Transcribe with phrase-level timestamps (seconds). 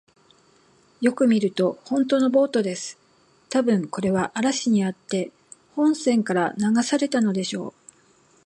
[1.01, 2.97] よく見ると、ほんとのボートです。
[3.51, 5.31] たぶん、これは嵐にあって
[5.75, 7.73] 本船から流されたのでしょう。